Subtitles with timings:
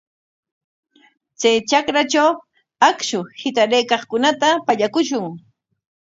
[1.39, 2.31] Chay trakratraw
[2.87, 5.25] akshu hitaraqkunata pallakushun.